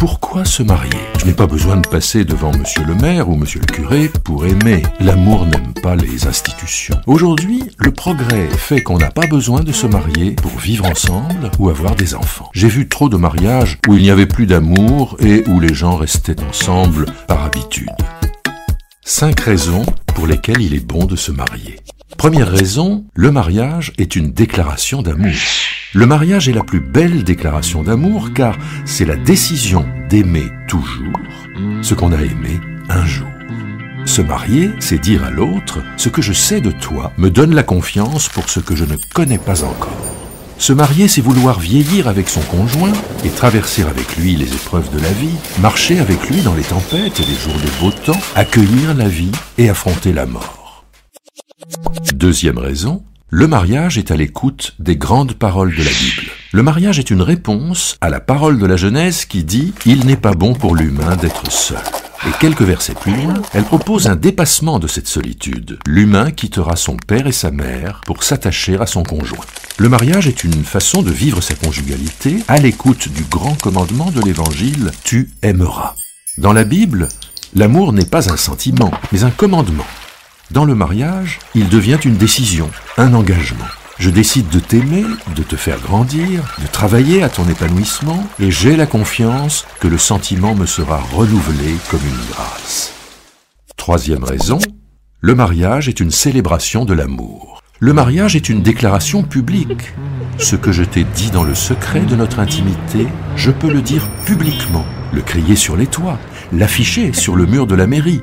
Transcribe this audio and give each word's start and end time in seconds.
Pourquoi 0.00 0.46
se 0.46 0.62
marier? 0.62 0.98
Je 1.18 1.26
n'ai 1.26 1.34
pas 1.34 1.46
besoin 1.46 1.76
de 1.76 1.86
passer 1.86 2.24
devant 2.24 2.56
monsieur 2.56 2.82
le 2.84 2.94
maire 2.94 3.28
ou 3.28 3.36
monsieur 3.36 3.60
le 3.60 3.66
curé 3.66 4.08
pour 4.24 4.46
aimer. 4.46 4.82
L'amour 4.98 5.44
n'aime 5.44 5.74
pas 5.74 5.94
les 5.94 6.26
institutions. 6.26 6.98
Aujourd'hui, 7.06 7.64
le 7.76 7.90
progrès 7.90 8.48
fait 8.48 8.80
qu'on 8.80 8.96
n'a 8.96 9.10
pas 9.10 9.26
besoin 9.26 9.60
de 9.60 9.72
se 9.72 9.86
marier 9.86 10.30
pour 10.30 10.58
vivre 10.58 10.86
ensemble 10.86 11.50
ou 11.58 11.68
avoir 11.68 11.96
des 11.96 12.14
enfants. 12.14 12.48
J'ai 12.54 12.68
vu 12.68 12.88
trop 12.88 13.10
de 13.10 13.18
mariages 13.18 13.76
où 13.88 13.94
il 13.94 14.02
n'y 14.02 14.10
avait 14.10 14.24
plus 14.24 14.46
d'amour 14.46 15.18
et 15.20 15.44
où 15.46 15.60
les 15.60 15.74
gens 15.74 15.96
restaient 15.96 16.42
ensemble 16.48 17.04
par 17.28 17.44
habitude. 17.44 17.90
Cinq 19.04 19.40
raisons 19.40 19.84
pour 20.14 20.26
lesquelles 20.26 20.62
il 20.62 20.72
est 20.72 20.86
bon 20.86 21.04
de 21.04 21.16
se 21.16 21.30
marier. 21.30 21.78
Première 22.16 22.50
raison, 22.50 23.04
le 23.14 23.30
mariage 23.30 23.92
est 23.98 24.16
une 24.16 24.32
déclaration 24.32 25.02
d'amour. 25.02 25.34
Le 25.92 26.06
mariage 26.06 26.48
est 26.48 26.52
la 26.52 26.62
plus 26.62 26.78
belle 26.78 27.24
déclaration 27.24 27.82
d'amour 27.82 28.32
car 28.32 28.56
c'est 28.84 29.04
la 29.04 29.16
décision 29.16 29.84
d'aimer 30.08 30.46
toujours 30.68 31.18
ce 31.82 31.94
qu'on 31.94 32.12
a 32.12 32.22
aimé 32.22 32.60
un 32.88 33.04
jour. 33.04 33.26
Se 34.04 34.22
marier, 34.22 34.70
c'est 34.78 35.00
dire 35.00 35.24
à 35.24 35.30
l'autre, 35.30 35.82
ce 35.96 36.08
que 36.08 36.22
je 36.22 36.32
sais 36.32 36.60
de 36.60 36.70
toi 36.70 37.12
me 37.18 37.28
donne 37.28 37.54
la 37.56 37.64
confiance 37.64 38.28
pour 38.28 38.48
ce 38.48 38.60
que 38.60 38.76
je 38.76 38.84
ne 38.84 38.96
connais 39.14 39.38
pas 39.38 39.64
encore. 39.64 39.96
Se 40.58 40.72
marier, 40.72 41.08
c'est 41.08 41.22
vouloir 41.22 41.58
vieillir 41.58 42.06
avec 42.06 42.28
son 42.28 42.42
conjoint 42.42 42.92
et 43.24 43.30
traverser 43.30 43.82
avec 43.82 44.16
lui 44.16 44.36
les 44.36 44.52
épreuves 44.54 44.94
de 44.94 45.00
la 45.00 45.10
vie, 45.10 45.34
marcher 45.60 45.98
avec 45.98 46.30
lui 46.30 46.42
dans 46.42 46.54
les 46.54 46.62
tempêtes 46.62 47.18
et 47.18 47.24
les 47.24 47.34
jours 47.34 47.54
de 47.54 47.80
beau 47.80 47.90
temps, 47.90 48.20
accueillir 48.36 48.94
la 48.94 49.08
vie 49.08 49.32
et 49.58 49.68
affronter 49.68 50.12
la 50.12 50.26
mort. 50.26 50.84
Deuxième 52.14 52.58
raison, 52.58 53.02
le 53.32 53.46
mariage 53.46 53.96
est 53.96 54.10
à 54.10 54.16
l'écoute 54.16 54.74
des 54.80 54.96
grandes 54.96 55.34
paroles 55.34 55.70
de 55.70 55.84
la 55.84 55.90
Bible. 55.90 56.32
Le 56.50 56.64
mariage 56.64 56.98
est 56.98 57.10
une 57.10 57.22
réponse 57.22 57.96
à 58.00 58.10
la 58.10 58.18
parole 58.18 58.58
de 58.58 58.66
la 58.66 58.76
Genèse 58.76 59.24
qui 59.24 59.44
dit⁇ 59.44 59.72
Il 59.86 60.04
n'est 60.04 60.16
pas 60.16 60.32
bon 60.32 60.52
pour 60.52 60.74
l'humain 60.74 61.14
d'être 61.14 61.48
seul⁇ 61.48 61.78
Et 62.28 62.32
quelques 62.40 62.62
versets 62.62 62.94
plus 62.94 63.14
loin, 63.14 63.34
elle 63.54 63.62
propose 63.62 64.08
un 64.08 64.16
dépassement 64.16 64.80
de 64.80 64.88
cette 64.88 65.06
solitude. 65.06 65.78
L'humain 65.86 66.32
quittera 66.32 66.74
son 66.74 66.96
père 66.96 67.28
et 67.28 67.32
sa 67.32 67.52
mère 67.52 68.00
pour 68.04 68.24
s'attacher 68.24 68.76
à 68.80 68.86
son 68.86 69.04
conjoint. 69.04 69.44
Le 69.78 69.88
mariage 69.88 70.26
est 70.26 70.42
une 70.42 70.64
façon 70.64 71.02
de 71.02 71.12
vivre 71.12 71.40
sa 71.40 71.54
conjugalité 71.54 72.38
à 72.48 72.58
l'écoute 72.58 73.10
du 73.10 73.22
grand 73.22 73.54
commandement 73.54 74.10
de 74.10 74.22
l'Évangile⁇ 74.22 74.86
Tu 75.04 75.30
aimeras⁇ 75.42 75.94
Dans 76.42 76.52
la 76.52 76.64
Bible, 76.64 77.08
l'amour 77.54 77.92
n'est 77.92 78.04
pas 78.04 78.32
un 78.32 78.36
sentiment, 78.36 78.90
mais 79.12 79.22
un 79.22 79.30
commandement. 79.30 79.86
Dans 80.50 80.64
le 80.64 80.74
mariage, 80.74 81.38
il 81.54 81.68
devient 81.68 81.98
une 82.04 82.16
décision, 82.16 82.70
un 82.98 83.14
engagement. 83.14 83.68
Je 84.00 84.10
décide 84.10 84.48
de 84.48 84.58
t'aimer, 84.58 85.04
de 85.36 85.44
te 85.44 85.54
faire 85.54 85.78
grandir, 85.78 86.42
de 86.60 86.66
travailler 86.66 87.22
à 87.22 87.28
ton 87.28 87.48
épanouissement, 87.48 88.26
et 88.40 88.50
j'ai 88.50 88.74
la 88.74 88.86
confiance 88.86 89.64
que 89.78 89.86
le 89.86 89.98
sentiment 89.98 90.56
me 90.56 90.66
sera 90.66 90.98
renouvelé 91.14 91.76
comme 91.88 92.00
une 92.04 92.32
grâce. 92.32 92.92
Troisième 93.76 94.24
raison, 94.24 94.58
le 95.20 95.36
mariage 95.36 95.88
est 95.88 96.00
une 96.00 96.10
célébration 96.10 96.84
de 96.84 96.94
l'amour. 96.94 97.62
Le 97.78 97.92
mariage 97.92 98.34
est 98.34 98.48
une 98.48 98.62
déclaration 98.62 99.22
publique. 99.22 99.92
Ce 100.38 100.56
que 100.56 100.72
je 100.72 100.82
t'ai 100.82 101.04
dit 101.04 101.30
dans 101.30 101.44
le 101.44 101.54
secret 101.54 102.00
de 102.00 102.16
notre 102.16 102.40
intimité, 102.40 103.06
je 103.36 103.52
peux 103.52 103.70
le 103.70 103.82
dire 103.82 104.10
publiquement, 104.26 104.84
le 105.12 105.22
crier 105.22 105.54
sur 105.54 105.76
les 105.76 105.86
toits, 105.86 106.18
l'afficher 106.52 107.12
sur 107.12 107.36
le 107.36 107.46
mur 107.46 107.68
de 107.68 107.76
la 107.76 107.86
mairie, 107.86 108.20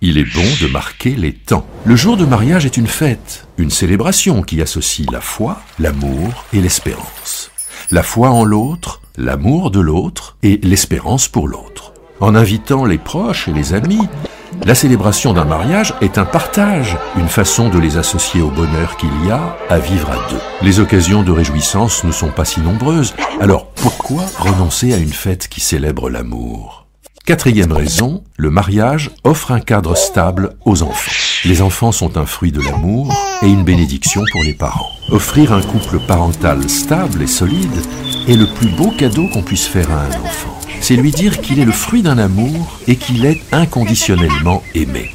il 0.00 0.18
est 0.18 0.32
bon 0.32 0.44
de 0.60 0.70
marquer 0.70 1.10
les 1.10 1.32
temps. 1.32 1.66
Le 1.84 1.96
jour 1.96 2.16
de 2.16 2.24
mariage 2.24 2.66
est 2.66 2.76
une 2.76 2.86
fête, 2.86 3.46
une 3.56 3.70
célébration 3.70 4.42
qui 4.42 4.62
associe 4.62 5.10
la 5.10 5.20
foi, 5.20 5.60
l'amour 5.78 6.44
et 6.52 6.60
l'espérance. 6.60 7.50
La 7.90 8.02
foi 8.02 8.30
en 8.30 8.44
l'autre, 8.44 9.00
l'amour 9.16 9.70
de 9.70 9.80
l'autre 9.80 10.36
et 10.42 10.60
l'espérance 10.62 11.28
pour 11.28 11.48
l'autre. 11.48 11.92
En 12.20 12.34
invitant 12.34 12.84
les 12.84 12.98
proches 12.98 13.48
et 13.48 13.52
les 13.52 13.74
amis, 13.74 14.08
la 14.64 14.74
célébration 14.74 15.32
d'un 15.32 15.44
mariage 15.44 15.94
est 16.00 16.18
un 16.18 16.24
partage, 16.24 16.96
une 17.16 17.28
façon 17.28 17.68
de 17.68 17.78
les 17.78 17.96
associer 17.96 18.40
au 18.40 18.50
bonheur 18.50 18.96
qu'il 18.96 19.26
y 19.26 19.30
a 19.30 19.56
à 19.70 19.78
vivre 19.78 20.10
à 20.10 20.30
deux. 20.30 20.40
Les 20.62 20.80
occasions 20.80 21.22
de 21.22 21.30
réjouissance 21.30 22.04
ne 22.04 22.12
sont 22.12 22.30
pas 22.30 22.44
si 22.44 22.60
nombreuses, 22.60 23.14
alors 23.40 23.66
pourquoi 23.72 24.24
renoncer 24.38 24.92
à 24.94 24.96
une 24.96 25.12
fête 25.12 25.48
qui 25.48 25.60
célèbre 25.60 26.10
l'amour? 26.10 26.87
Quatrième 27.28 27.72
raison, 27.72 28.24
le 28.38 28.48
mariage 28.48 29.10
offre 29.22 29.52
un 29.52 29.60
cadre 29.60 29.94
stable 29.94 30.54
aux 30.64 30.82
enfants. 30.82 31.12
Les 31.44 31.60
enfants 31.60 31.92
sont 31.92 32.16
un 32.16 32.24
fruit 32.24 32.52
de 32.52 32.62
l'amour 32.62 33.14
et 33.42 33.48
une 33.48 33.64
bénédiction 33.64 34.22
pour 34.32 34.42
les 34.44 34.54
parents. 34.54 34.88
Offrir 35.10 35.52
un 35.52 35.60
couple 35.60 35.98
parental 35.98 36.70
stable 36.70 37.20
et 37.20 37.26
solide 37.26 37.82
est 38.26 38.34
le 38.34 38.46
plus 38.46 38.68
beau 38.68 38.90
cadeau 38.92 39.28
qu'on 39.28 39.42
puisse 39.42 39.66
faire 39.66 39.90
à 39.90 40.04
un 40.04 40.20
enfant. 40.24 40.58
C'est 40.80 40.96
lui 40.96 41.10
dire 41.10 41.42
qu'il 41.42 41.60
est 41.60 41.66
le 41.66 41.72
fruit 41.72 42.00
d'un 42.00 42.16
amour 42.16 42.78
et 42.86 42.96
qu'il 42.96 43.26
est 43.26 43.42
inconditionnellement 43.52 44.62
aimé. 44.74 45.10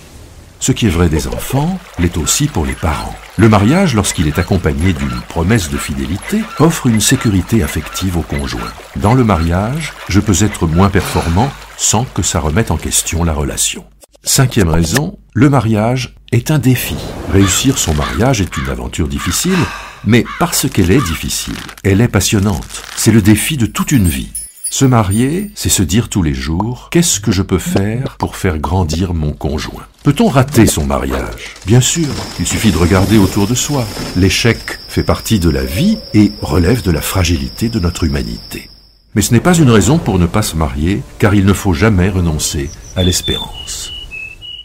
Ce 0.64 0.72
qui 0.72 0.86
est 0.86 0.90
vrai 0.90 1.10
des 1.10 1.28
enfants 1.28 1.78
l'est 2.00 2.18
aussi 2.18 2.48
pour 2.48 2.66
les 2.66 2.72
parents. 2.72 3.14
Le 3.36 3.50
mariage, 3.50 3.96
lorsqu'il 3.96 4.30
est 4.30 4.40
accompagné 4.40 4.94
d'une 4.94 5.20
promesse 5.28 5.70
de 5.70 5.76
fidélité, 5.76 6.40
offre 6.58 6.88
une 6.88 7.02
sécurité 7.02 7.64
affective 7.64 8.16
au 8.16 8.22
conjoint. 8.22 8.72
Dans 8.96 9.14
le 9.14 9.26
mariage, 9.26 9.92
je 10.08 10.22
peux 10.22 10.42
être 10.42 10.66
moins 10.66 10.88
performant 10.88 11.52
sans 11.76 12.06
que 12.06 12.22
ça 12.22 12.40
remette 12.40 12.72
en 12.72 12.78
question 12.78 13.26
la 13.26 13.34
relation. 13.34 13.84
Cinquième 14.24 14.70
raison, 14.70 15.20
le 15.34 15.50
mariage 15.50 16.16
est 16.32 16.50
un 16.50 16.60
défi. 16.60 16.96
Réussir 17.34 17.78
son 17.78 17.94
mariage 17.94 18.40
est 18.40 18.56
une 18.56 18.70
aventure 18.70 19.10
difficile, 19.10 19.60
mais 20.06 20.24
parce 20.40 20.70
qu'elle 20.70 20.92
est 20.92 21.06
difficile, 21.06 21.58
elle 21.84 22.00
est 22.00 22.08
passionnante. 22.08 22.84
C'est 22.96 23.12
le 23.12 23.22
défi 23.22 23.58
de 23.58 23.66
toute 23.66 23.92
une 23.92 24.08
vie. 24.08 24.32
Se 24.74 24.86
marier, 24.86 25.52
c'est 25.54 25.70
se 25.70 25.84
dire 25.84 26.10
tous 26.10 26.24
les 26.24 26.34
jours, 26.34 26.88
qu'est-ce 26.90 27.20
que 27.20 27.32
je 27.32 27.44
peux 27.44 27.60
faire 27.60 28.18
pour 28.18 28.36
faire 28.36 28.58
grandir 28.58 29.14
mon 29.14 29.32
conjoint? 29.32 29.86
Peut-on 30.02 30.30
rater 30.30 30.66
son 30.66 30.84
mariage? 30.84 31.54
Bien 31.68 31.80
sûr, 31.80 32.08
il 32.40 32.48
suffit 32.48 32.72
de 32.72 32.78
regarder 32.78 33.20
autour 33.20 33.46
de 33.46 33.54
soi. 33.54 33.86
L'échec 34.16 34.58
fait 34.88 35.04
partie 35.04 35.38
de 35.38 35.52
la 35.52 35.64
vie 35.64 36.00
et 36.16 36.32
relève 36.42 36.82
de 36.82 36.90
la 36.90 37.02
fragilité 37.02 37.70
de 37.70 37.80
notre 37.80 38.04
humanité. 38.06 38.68
Mais 39.14 39.22
ce 39.22 39.32
n'est 39.34 39.40
pas 39.40 39.54
une 39.54 39.70
raison 39.70 40.00
pour 40.00 40.18
ne 40.18 40.26
pas 40.26 40.42
se 40.42 40.56
marier, 40.56 41.04
car 41.20 41.36
il 41.36 41.46
ne 41.46 41.54
faut 41.54 41.76
jamais 41.76 42.10
renoncer 42.10 42.72
à 42.96 43.04
l'espérance. 43.04 43.92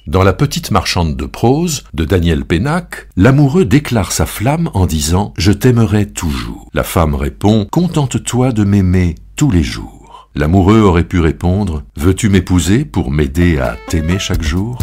Dans 0.07 0.23
La 0.23 0.33
petite 0.33 0.71
marchande 0.71 1.17
de 1.17 1.27
prose 1.27 1.85
de 1.93 2.07
Daniel 2.07 2.47
Pénac, 2.47 3.11
l'amoureux 3.19 3.67
déclare 3.67 4.13
sa 4.13 4.25
flamme 4.25 4.71
en 4.73 4.87
disant⁇ 4.87 5.35
Je 5.43 5.53
t'aimerai 5.53 6.07
toujours⁇ 6.07 6.65
La 6.73 6.83
femme 6.83 7.15
répond⁇ 7.15 7.65
Contente-toi 7.69 8.53
de 8.53 8.65
m'aimer 8.65 9.17
tous 9.37 9.51
les 9.51 9.63
jours⁇ 9.63 9.93
L'amoureux 10.39 10.83
aurait 10.83 11.03
pu 11.03 11.19
répondre⁇ 11.19 11.83
Veux-tu 12.01 12.29
m'épouser 12.29 12.85
pour 12.85 13.11
m'aider 13.11 13.59
à 13.59 13.77
t'aimer 13.89 14.21
chaque 14.21 14.43
jour?⁇ 14.43 14.79